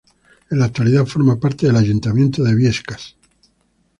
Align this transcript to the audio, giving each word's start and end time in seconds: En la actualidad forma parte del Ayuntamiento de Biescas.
En 0.49 0.57
la 0.57 0.65
actualidad 0.65 1.05
forma 1.05 1.39
parte 1.39 1.67
del 1.67 1.75
Ayuntamiento 1.77 2.41
de 2.43 2.55
Biescas. 2.55 3.15